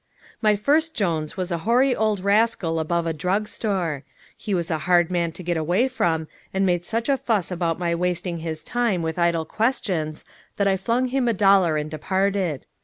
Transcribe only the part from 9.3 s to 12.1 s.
questions that I flung him a dollar and